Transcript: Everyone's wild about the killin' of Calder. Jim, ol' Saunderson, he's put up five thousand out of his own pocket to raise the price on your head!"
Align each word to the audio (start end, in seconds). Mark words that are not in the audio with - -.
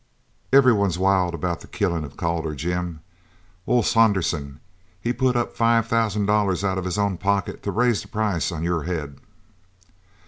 Everyone's 0.51 0.97
wild 0.97 1.35
about 1.35 1.59
the 1.61 1.67
killin' 1.67 2.03
of 2.03 2.17
Calder. 2.17 2.55
Jim, 2.55 3.01
ol' 3.67 3.83
Saunderson, 3.83 4.59
he's 4.99 5.13
put 5.13 5.35
up 5.35 5.55
five 5.55 5.85
thousand 5.87 6.27
out 6.27 6.49
of 6.79 6.85
his 6.85 6.97
own 6.97 7.19
pocket 7.19 7.61
to 7.61 7.71
raise 7.71 8.01
the 8.01 8.07
price 8.07 8.51
on 8.51 8.63
your 8.63 8.85
head!" 8.85 9.19